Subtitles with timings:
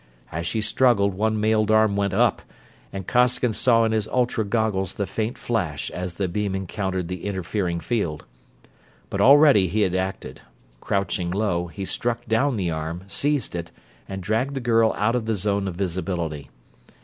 [0.31, 2.41] As she struggled one mailed arm went up,
[2.91, 7.23] and Costigan saw in his ultra goggles the faint flash as the beam encountered the
[7.23, 8.25] interfering field.
[9.11, 10.41] But already he had acted.
[10.79, 13.69] Crouching low, he struck down the arm, seized it,
[14.09, 16.49] and dragged the girl out of the zone of visibility.